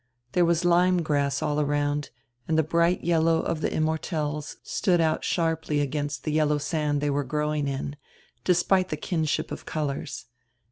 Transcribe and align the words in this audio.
There 0.31 0.45
was 0.45 0.65
lyme 0.65 1.03
grass 1.03 1.43
all 1.43 1.59
around, 1.61 2.09
and 2.47 2.57
die 2.57 2.63
bright 2.63 3.03
yellow 3.03 3.41
of 3.41 3.61
die 3.61 3.69
immortelles 3.69 4.55
stood 4.63 4.99
out 4.99 5.23
sharply 5.23 5.79
against 5.79 6.23
the 6.23 6.31
yellow 6.31 6.57
sand 6.57 7.01
they 7.01 7.11
were 7.11 7.23
growing 7.23 7.67
in, 7.67 7.97
despite 8.43 8.89
die 8.89 8.95
kinship 8.97 9.51
of 9.51 9.67
colors. 9.67 10.25